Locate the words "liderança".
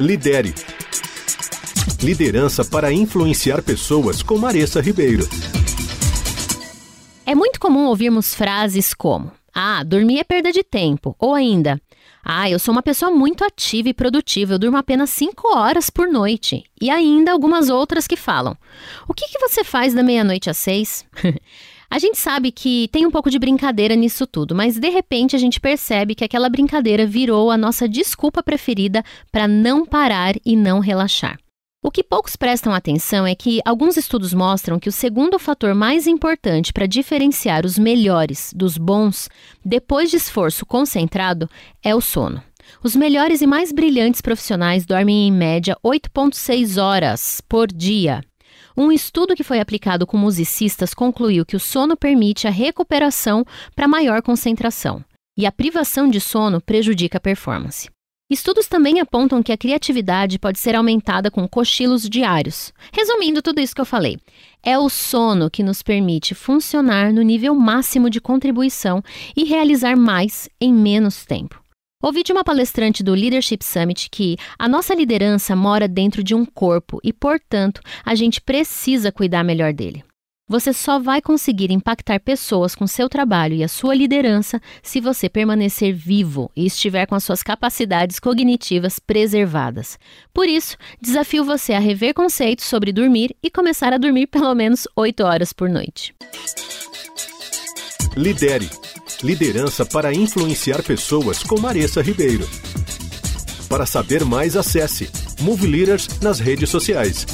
2.02-2.64, 74.92-75.54, 83.94-84.60, 99.22-99.86